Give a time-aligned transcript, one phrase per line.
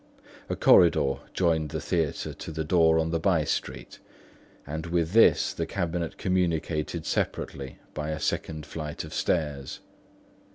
[0.49, 3.99] A corridor joined the theatre to the door on the by street;
[4.65, 9.79] and with this the cabinet communicated separately by a second flight of stairs.